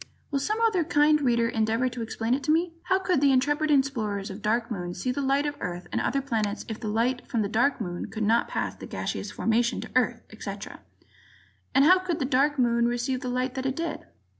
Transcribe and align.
Will 0.31 0.39
some 0.39 0.59
other 0.61 0.83
kind 0.83 1.21
Reader 1.21 1.49
endeavor 1.49 1.87
to 1.87 2.01
explain 2.01 2.33
it 2.33 2.41
to 2.45 2.51
me? 2.51 2.73
How 2.85 2.97
could 2.97 3.21
the 3.21 3.31
intrepid 3.31 3.69
explorers 3.69 4.31
on 4.31 4.37
the 4.37 4.41
Dark 4.41 4.71
Moon 4.71 4.95
see 4.95 5.11
the 5.11 5.21
light 5.21 5.45
of 5.45 5.53
Earth 5.59 5.85
and 5.91 6.01
the 6.01 6.07
other 6.07 6.23
planets 6.23 6.65
if 6.67 6.79
the 6.79 6.87
light 6.87 7.27
from 7.27 7.43
the 7.43 7.47
Dark 7.47 7.79
Moon 7.79 8.07
could 8.09 8.23
not 8.23 8.47
pass 8.47 8.73
the 8.73 8.87
gaseous 8.87 9.29
formation 9.29 9.79
to 9.81 9.91
Earth, 9.95 10.23
etc.? 10.31 10.79
And 11.75 11.85
how 11.85 11.99
could 11.99 12.17
the 12.17 12.25
Dark 12.25 12.57
Moon 12.57 12.87
receive 12.87 13.21
the 13.21 13.29
light 13.29 13.53
that 13.53 13.67
it 13.67 13.75
did? 13.75 14.05